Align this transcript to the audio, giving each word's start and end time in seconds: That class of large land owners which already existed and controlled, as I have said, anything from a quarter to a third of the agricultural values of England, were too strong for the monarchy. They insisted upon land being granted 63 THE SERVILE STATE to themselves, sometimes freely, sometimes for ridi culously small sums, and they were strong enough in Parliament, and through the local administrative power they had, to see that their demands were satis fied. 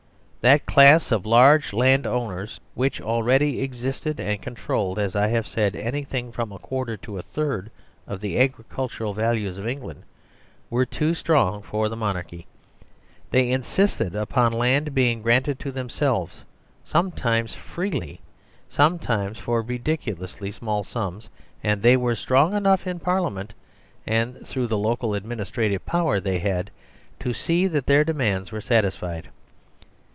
That 0.43 0.65
class 0.65 1.11
of 1.11 1.23
large 1.27 1.71
land 1.71 2.07
owners 2.07 2.59
which 2.73 2.99
already 2.99 3.61
existed 3.61 4.19
and 4.19 4.41
controlled, 4.41 4.97
as 4.97 5.15
I 5.15 5.27
have 5.27 5.47
said, 5.47 5.75
anything 5.75 6.31
from 6.31 6.51
a 6.51 6.57
quarter 6.57 6.97
to 6.97 7.19
a 7.19 7.21
third 7.21 7.69
of 8.07 8.21
the 8.21 8.39
agricultural 8.39 9.13
values 9.13 9.59
of 9.59 9.67
England, 9.67 10.01
were 10.71 10.83
too 10.83 11.13
strong 11.13 11.61
for 11.61 11.89
the 11.89 11.95
monarchy. 11.95 12.47
They 13.29 13.51
insisted 13.51 14.15
upon 14.15 14.51
land 14.51 14.95
being 14.95 15.21
granted 15.21 15.57
63 15.61 15.71
THE 15.71 15.75
SERVILE 15.81 15.89
STATE 15.89 15.99
to 16.01 16.03
themselves, 16.03 16.43
sometimes 16.85 17.53
freely, 17.53 18.19
sometimes 18.67 19.37
for 19.37 19.61
ridi 19.61 19.95
culously 19.97 20.51
small 20.51 20.83
sums, 20.83 21.29
and 21.63 21.83
they 21.83 21.95
were 21.95 22.15
strong 22.15 22.55
enough 22.55 22.87
in 22.87 22.97
Parliament, 22.97 23.53
and 24.07 24.39
through 24.47 24.65
the 24.65 24.77
local 24.79 25.13
administrative 25.13 25.85
power 25.85 26.19
they 26.19 26.39
had, 26.39 26.71
to 27.19 27.31
see 27.31 27.67
that 27.67 27.85
their 27.85 28.03
demands 28.03 28.51
were 28.51 28.59
satis 28.59 28.95
fied. 28.95 29.29